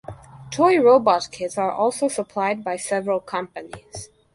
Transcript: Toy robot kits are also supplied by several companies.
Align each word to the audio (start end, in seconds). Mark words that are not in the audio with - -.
Toy 0.49 0.81
robot 0.81 1.29
kits 1.29 1.59
are 1.59 1.71
also 1.71 2.07
supplied 2.07 2.63
by 2.63 2.75
several 2.75 3.19
companies. 3.19 4.09